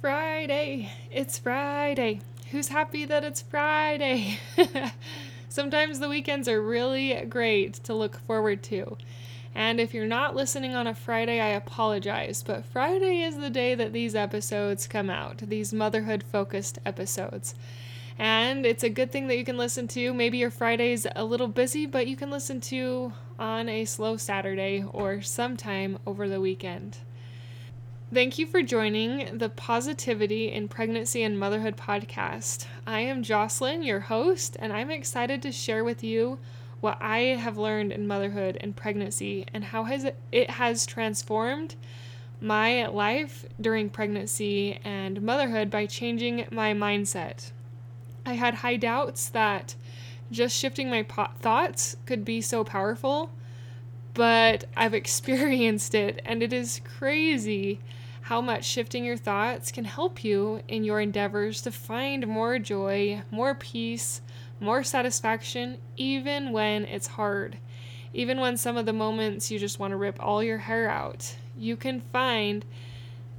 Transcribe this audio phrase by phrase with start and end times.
[0.00, 0.90] Friday.
[1.10, 2.22] It's Friday.
[2.50, 4.38] Who's happy that it's Friday?
[5.50, 8.96] Sometimes the weekends are really great to look forward to.
[9.54, 13.74] And if you're not listening on a Friday, I apologize, but Friday is the day
[13.74, 17.54] that these episodes come out, these motherhood focused episodes.
[18.18, 20.14] And it's a good thing that you can listen to.
[20.14, 24.82] Maybe your Friday's a little busy, but you can listen to on a slow Saturday
[24.82, 26.96] or sometime over the weekend.
[28.12, 32.66] Thank you for joining the Positivity in Pregnancy and Motherhood podcast.
[32.84, 36.40] I am Jocelyn, your host, and I'm excited to share with you
[36.80, 41.76] what I have learned in motherhood and pregnancy and how has it, it has transformed
[42.40, 47.52] my life during pregnancy and motherhood by changing my mindset.
[48.26, 49.76] I had high doubts that
[50.32, 53.30] just shifting my po- thoughts could be so powerful,
[54.14, 57.78] but I've experienced it and it is crazy
[58.30, 63.20] how much shifting your thoughts can help you in your endeavors to find more joy,
[63.28, 64.20] more peace,
[64.60, 67.58] more satisfaction, even when it's hard.
[68.14, 71.34] Even when some of the moments you just want to rip all your hair out,
[71.58, 72.64] you can find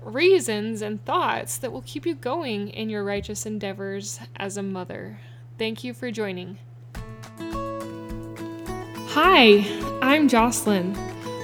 [0.00, 5.18] reasons and thoughts that will keep you going in your righteous endeavors as a mother.
[5.58, 6.58] Thank you for joining.
[9.08, 9.64] Hi,
[10.00, 11.15] I'm Jocelyn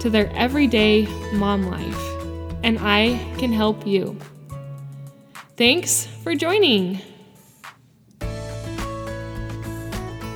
[0.00, 2.00] to their everyday mom life,
[2.62, 4.18] and I can help you.
[5.56, 7.00] Thanks for joining.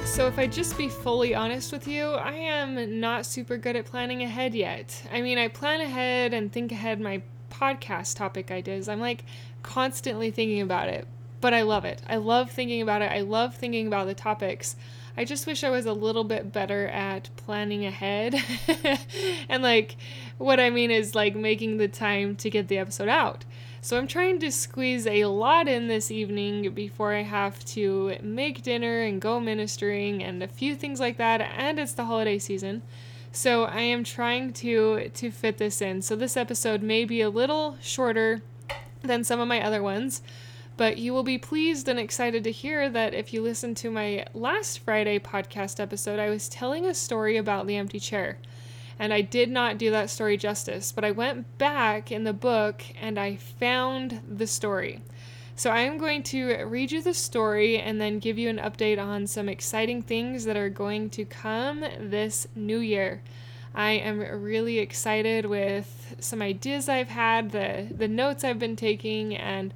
[0.05, 3.87] So, if I just be fully honest with you, I am not super good at
[3.87, 5.03] planning ahead yet.
[5.11, 8.89] I mean, I plan ahead and think ahead my podcast topic ideas.
[8.89, 9.25] I'm like
[9.63, 11.07] constantly thinking about it,
[11.41, 12.03] but I love it.
[12.07, 13.11] I love thinking about it.
[13.11, 14.77] I love thinking about the topics.
[15.17, 18.35] I just wish I was a little bit better at planning ahead.
[19.49, 19.97] and like
[20.39, 23.45] what I mean is like making the time to get the episode out.
[23.81, 28.63] So I'm trying to squeeze a lot in this evening before I have to make
[28.63, 32.83] dinner and go ministering and a few things like that and it's the holiday season.
[33.33, 36.03] So I am trying to to fit this in.
[36.03, 38.43] So this episode may be a little shorter
[39.03, 40.23] than some of my other ones
[40.77, 44.27] but you will be pleased and excited to hear that if you listen to my
[44.35, 48.39] last Friday podcast episode, I was telling a story about the empty chair.
[48.99, 52.83] And I did not do that story justice, but I went back in the book
[53.01, 55.01] and I found the story.
[55.57, 59.03] So I am going to read you the story and then give you an update
[59.03, 63.23] on some exciting things that are going to come this new year.
[63.75, 69.35] I am really excited with some ideas I've had, the the notes I've been taking
[69.35, 69.73] and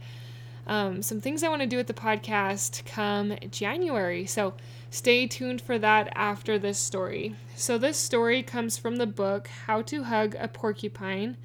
[0.67, 4.27] um, some things I want to do with the podcast come January.
[4.27, 4.55] So
[4.91, 7.37] stay tuned for that after this story.
[7.55, 11.37] So, this story comes from the book How to Hug a Porcupine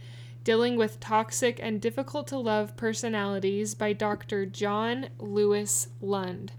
[0.44, 4.46] Dealing with Toxic and Difficult to Love Personalities by Dr.
[4.48, 6.52] John Lewis Lund.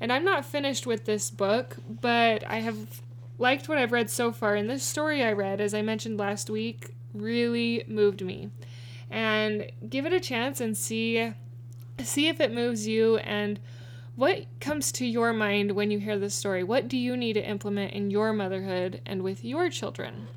[0.00, 3.00] And I'm not finished with this book, but I have
[3.38, 4.56] liked what I've read so far.
[4.56, 8.50] And this story I read, as I mentioned last week, really moved me.
[9.08, 11.32] And give it a chance and see
[12.04, 13.60] see if it moves you and
[14.16, 16.62] what comes to your mind when you hear this story?
[16.62, 20.28] What do you need to implement in your motherhood and with your children?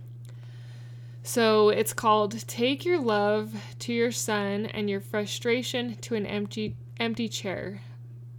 [1.24, 6.76] So it's called Take Your Love to Your Son and Your Frustration to an Empty
[7.00, 7.82] Empty Chair.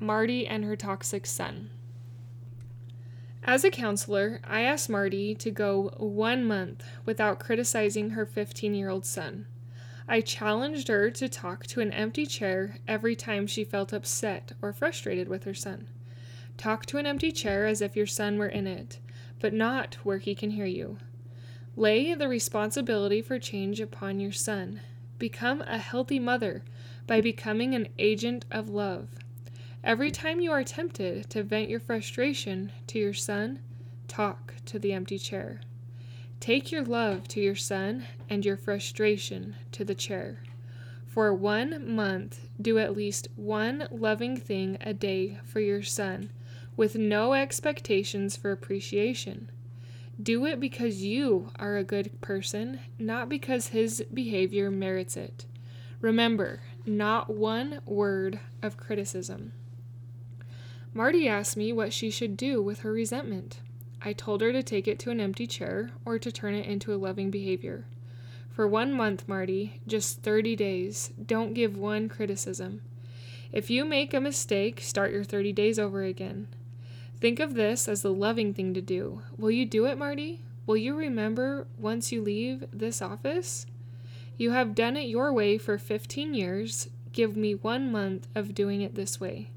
[0.04, 1.70] Marty and her toxic son.
[3.42, 8.88] As a counselor, I asked Marty to go one month without criticizing her 15 year
[8.88, 9.46] old son.
[10.06, 14.72] I challenged her to talk to an empty chair every time she felt upset or
[14.72, 15.88] frustrated with her son.
[16.56, 18.98] Talk to an empty chair as if your son were in it,
[19.40, 20.98] but not where he can hear you.
[21.76, 24.80] Lay the responsibility for change upon your son.
[25.18, 26.64] Become a healthy mother
[27.06, 29.08] by becoming an agent of love.
[29.82, 33.60] Every time you are tempted to vent your frustration to your son,
[34.06, 35.60] talk to the empty chair.
[36.44, 40.42] Take your love to your son and your frustration to the chair.
[41.06, 46.28] For one month, do at least one loving thing a day for your son,
[46.76, 49.50] with no expectations for appreciation.
[50.22, 55.46] Do it because you are a good person, not because his behavior merits it.
[56.02, 59.52] Remember, not one word of criticism.
[60.92, 63.60] Marty asked me what she should do with her resentment.
[64.06, 66.92] I told her to take it to an empty chair or to turn it into
[66.92, 67.86] a loving behavior.
[68.50, 72.82] For one month, Marty, just 30 days, don't give one criticism.
[73.50, 76.48] If you make a mistake, start your 30 days over again.
[77.18, 79.22] Think of this as the loving thing to do.
[79.38, 80.42] Will you do it, Marty?
[80.66, 83.64] Will you remember once you leave this office?
[84.36, 86.88] You have done it your way for 15 years.
[87.12, 89.48] Give me one month of doing it this way.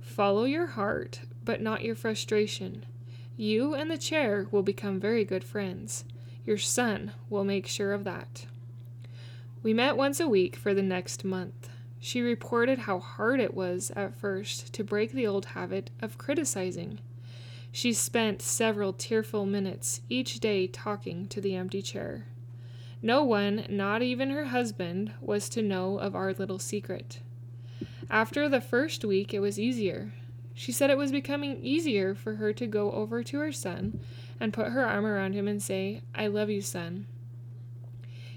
[0.00, 2.86] Follow your heart, but not your frustration.
[3.36, 6.04] You and the chair will become very good friends.
[6.46, 8.46] Your son will make sure of that.
[9.62, 11.68] We met once a week for the next month.
[11.98, 17.00] She reported how hard it was at first to break the old habit of criticizing.
[17.72, 22.26] She spent several tearful minutes each day talking to the empty chair.
[23.02, 27.20] No one, not even her husband, was to know of our little secret.
[28.08, 30.12] After the first week, it was easier.
[30.54, 34.00] She said it was becoming easier for her to go over to her son
[34.38, 37.06] and put her arm around him and say, I love you, son.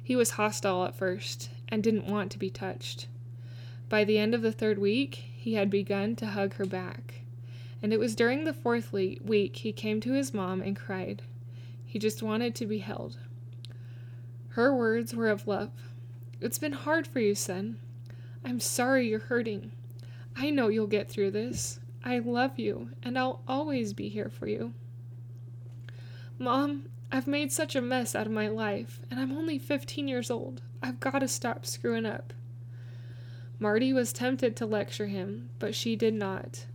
[0.03, 3.07] He was hostile at first and didn't want to be touched.
[3.87, 7.21] By the end of the third week, he had begun to hug her back.
[7.81, 11.21] And it was during the fourth week he came to his mom and cried.
[11.85, 13.17] He just wanted to be held.
[14.49, 15.71] Her words were of love.
[16.41, 17.77] It's been hard for you, son.
[18.43, 19.71] I'm sorry you're hurting.
[20.35, 21.79] I know you'll get through this.
[22.03, 24.73] I love you, and I'll always be here for you.
[26.39, 30.29] Mom, I've made such a mess out of my life, and I'm only 15 years
[30.29, 30.61] old.
[30.81, 32.33] I've got to stop screwing up.
[33.59, 36.65] Marty was tempted to lecture him, but she did not.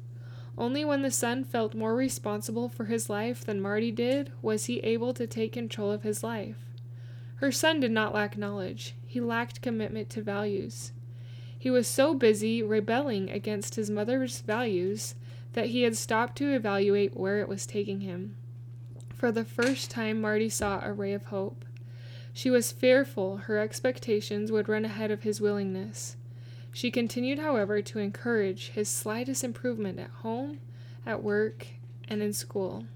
[0.58, 4.80] Only when the son felt more responsible for his life than Marty did was he
[4.80, 6.58] able to take control of his life.
[7.36, 10.92] Her son did not lack knowledge, he lacked commitment to values.
[11.62, 15.14] He was so busy rebelling against his mother's values
[15.52, 18.34] that he had stopped to evaluate where it was taking him.
[19.14, 21.64] For the first time, Marty saw a ray of hope.
[22.32, 26.16] She was fearful her expectations would run ahead of his willingness.
[26.72, 30.58] She continued, however, to encourage his slightest improvement at home,
[31.06, 31.68] at work,
[32.08, 32.86] and in school.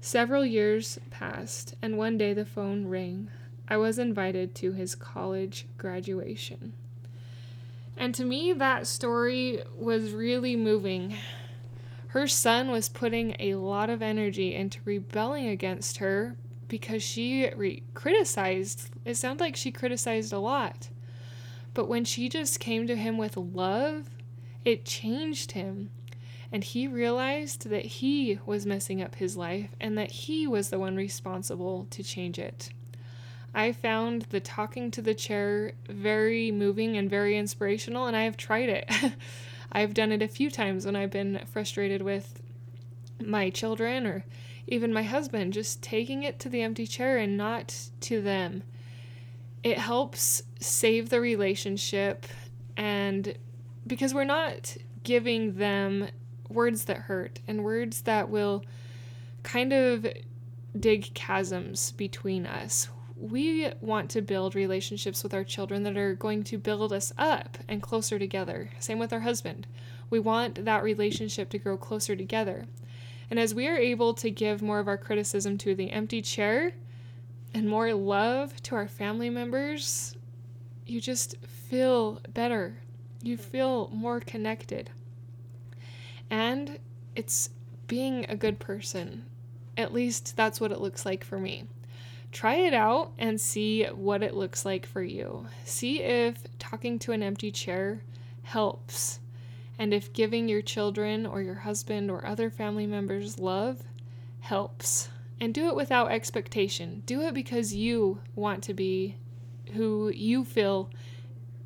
[0.00, 3.28] Several years passed, and one day the phone rang.
[3.68, 6.72] I was invited to his college graduation.
[7.96, 11.16] And to me, that story was really moving.
[12.08, 16.36] Her son was putting a lot of energy into rebelling against her
[16.68, 18.90] because she re- criticized.
[19.04, 20.88] It sounds like she criticized a lot.
[21.74, 24.10] But when she just came to him with love,
[24.64, 25.90] it changed him.
[26.50, 30.78] And he realized that he was messing up his life and that he was the
[30.78, 32.70] one responsible to change it.
[33.54, 38.36] I found the talking to the chair very moving and very inspirational, and I have
[38.36, 38.90] tried it.
[39.72, 42.42] I've done it a few times when I've been frustrated with
[43.20, 44.24] my children or
[44.66, 48.62] even my husband, just taking it to the empty chair and not to them.
[49.62, 52.26] It helps save the relationship,
[52.76, 53.36] and
[53.86, 56.08] because we're not giving them
[56.48, 58.64] words that hurt and words that will
[59.42, 60.06] kind of
[60.78, 62.88] dig chasms between us
[63.22, 67.56] we want to build relationships with our children that are going to build us up
[67.68, 68.70] and closer together.
[68.80, 69.68] Same with our husband.
[70.10, 72.66] We want that relationship to grow closer together.
[73.30, 76.72] And as we are able to give more of our criticism to the empty chair
[77.54, 80.16] and more love to our family members,
[80.84, 82.78] you just feel better.
[83.22, 84.90] You feel more connected.
[86.28, 86.80] And
[87.14, 87.50] it's
[87.86, 89.26] being a good person.
[89.76, 91.68] At least that's what it looks like for me.
[92.32, 95.46] Try it out and see what it looks like for you.
[95.64, 98.02] See if talking to an empty chair
[98.42, 99.20] helps,
[99.78, 103.82] and if giving your children or your husband or other family members love
[104.40, 105.10] helps.
[105.40, 107.02] And do it without expectation.
[107.04, 109.16] Do it because you want to be
[109.72, 110.88] who you feel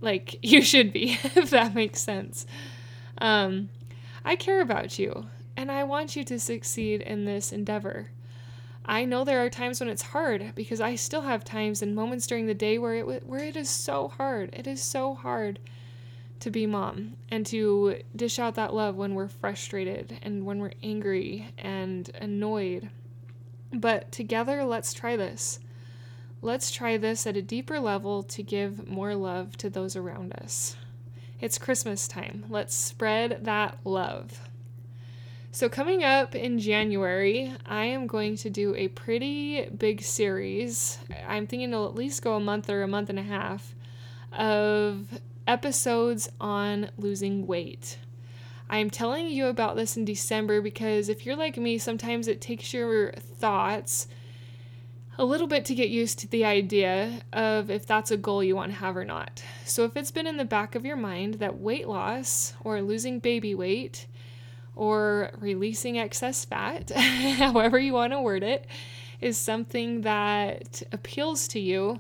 [0.01, 2.47] like you should be, if that makes sense.
[3.19, 3.69] Um,
[4.25, 8.11] I care about you, and I want you to succeed in this endeavor.
[8.89, 12.27] I know there are times when it's hard because I still have times and moments
[12.27, 14.51] during the day where it where it is so hard.
[14.53, 15.59] It is so hard
[16.39, 20.73] to be mom and to dish out that love when we're frustrated and when we're
[20.83, 22.91] angry and annoyed.
[23.73, 25.59] But together, let's try this.
[26.41, 30.77] Let's try this at a deeper level to give more love to those around us.
[31.41, 32.45] It's Christmas time.
[32.49, 34.49] Let's spread that love.
[35.57, 40.99] So, coming up in January, I am going to do a pretty big series.
[41.27, 43.75] I'm thinking it'll at least go a month or a month and a half
[44.35, 47.97] of episodes on losing weight.
[48.69, 52.43] I am telling you about this in December because if you're like me, sometimes it
[52.43, 54.09] takes your thoughts
[55.17, 58.55] a little bit to get used to the idea of if that's a goal you
[58.55, 59.43] want to have or not.
[59.65, 63.21] So, if it's been in the back of your mind that weight loss or losing
[63.21, 64.07] baby weight
[64.77, 66.91] or releasing excess fat,
[67.39, 68.67] however you want to word it,
[69.21, 71.99] is something that appeals to you,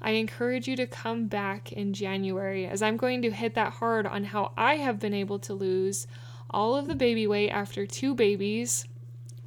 [0.00, 4.06] I encourage you to come back in January as I'm going to hit that hard
[4.06, 6.06] on how I have been able to lose
[6.50, 8.86] all of the baby weight after two babies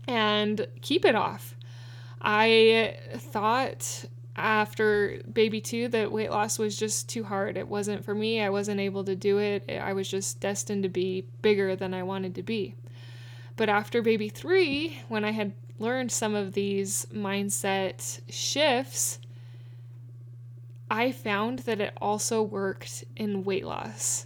[0.07, 1.55] and keep it off.
[2.21, 4.05] I thought
[4.37, 7.57] after baby two that weight loss was just too hard.
[7.57, 8.41] It wasn't for me.
[8.41, 9.69] I wasn't able to do it.
[9.69, 12.75] I was just destined to be bigger than I wanted to be.
[13.55, 19.19] But after baby three, when I had learned some of these mindset shifts,
[20.89, 24.25] I found that it also worked in weight loss.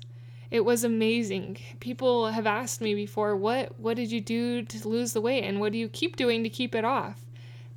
[0.52, 1.58] It was amazing.
[1.80, 5.62] People have asked me before, what what did you do to lose the weight and
[5.62, 7.26] what do you keep doing to keep it off?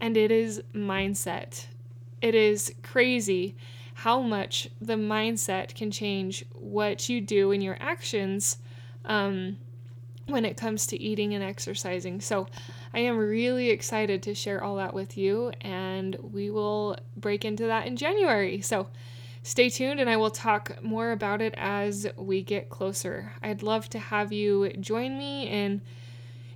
[0.01, 1.67] And it is mindset.
[2.25, 3.55] It is crazy
[3.93, 8.57] how much the mindset can change what you do in your actions
[9.05, 9.59] um,
[10.27, 12.23] when it comes to eating and exercising.
[12.23, 12.47] So,
[12.95, 17.67] I am really excited to share all that with you, and we will break into
[17.67, 18.63] that in January.
[18.63, 18.89] So,
[19.43, 23.35] stay tuned, and I will talk more about it as we get closer.
[23.43, 25.83] I'd love to have you join me in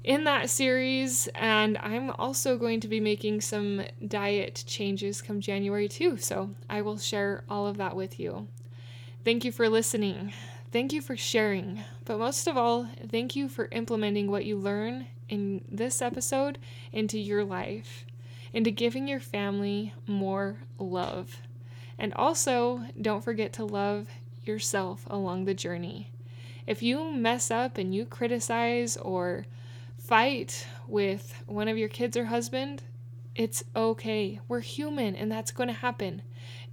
[0.04, 5.88] in that series, and I'm also going to be making some diet changes come January
[5.88, 8.48] too, so I will share all of that with you.
[9.24, 10.32] Thank you for listening.
[10.70, 15.06] Thank you for sharing, but most of all, thank you for implementing what you learn
[15.28, 16.58] in this episode
[16.92, 18.04] into your life,
[18.52, 21.38] into giving your family more love.
[21.98, 24.08] And also, don't forget to love
[24.44, 26.10] yourself along the journey.
[26.66, 29.46] If you mess up and you criticize or
[30.08, 32.82] fight with one of your kids or husband,
[33.34, 34.40] it's okay.
[34.48, 36.22] We're human and that's going to happen.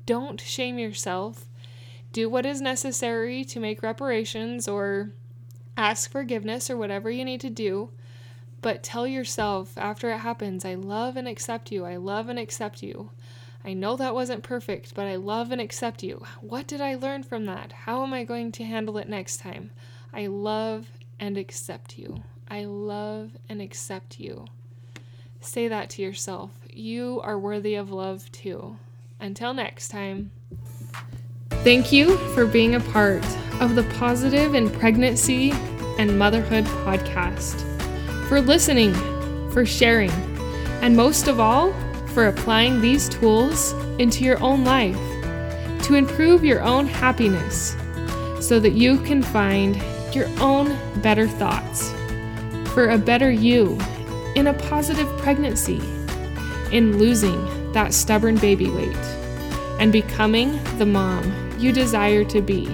[0.06, 1.50] Don't shame yourself.
[2.14, 5.12] Do what is necessary to make reparations or
[5.76, 7.90] ask forgiveness or whatever you need to do.
[8.62, 11.84] But tell yourself after it happens, I love and accept you.
[11.84, 13.12] I love and accept you.
[13.66, 16.24] I know that wasn't perfect, but I love and accept you.
[16.40, 17.74] What did I learn from that?
[17.74, 19.72] How am I going to handle it next time?
[20.14, 20.88] I love
[21.20, 22.24] and accept you.
[22.48, 24.46] I love and accept you.
[25.42, 26.52] Say that to yourself.
[26.72, 28.78] You are worthy of love too.
[29.20, 30.32] Until next time.
[31.50, 33.26] Thank you for being a part
[33.60, 35.52] of the Positive in Pregnancy
[35.98, 37.60] and Motherhood podcast,
[38.28, 38.94] for listening,
[39.52, 40.12] for sharing,
[40.82, 41.74] and most of all,
[42.08, 45.00] for applying these tools into your own life
[45.84, 47.76] to improve your own happiness
[48.40, 49.82] so that you can find
[50.14, 51.95] your own better thoughts
[52.76, 53.80] for a better you
[54.36, 55.80] in a positive pregnancy,
[56.74, 58.94] in losing that stubborn baby weight,
[59.80, 61.24] and becoming the mom
[61.58, 62.66] you desire to be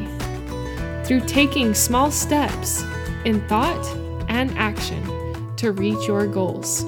[1.05, 2.83] through taking small steps
[3.25, 3.85] in thought
[4.27, 6.83] and action to reach your goals.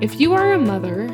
[0.00, 1.06] If you are a mother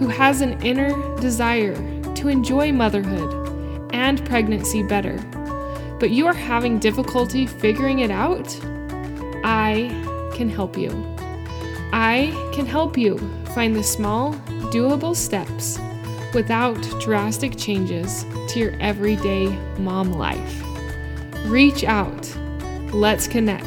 [0.00, 1.76] who has an inner desire
[2.16, 5.18] to enjoy motherhood and pregnancy better,
[6.00, 8.58] but you are having difficulty figuring it out,
[9.44, 10.01] I
[10.34, 10.90] can help you.
[11.92, 13.18] I can help you
[13.54, 14.34] find the small,
[14.72, 15.78] doable steps
[16.34, 19.48] without drastic changes to your everyday
[19.78, 20.62] mom life.
[21.46, 22.34] Reach out,
[22.92, 23.66] let's connect,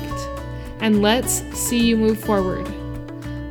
[0.80, 2.68] and let's see you move forward.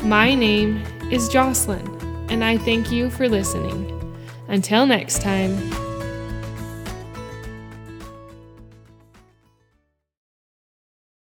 [0.03, 1.87] My name is Jocelyn,
[2.29, 3.91] and I thank you for listening.
[4.49, 5.84] Until next time.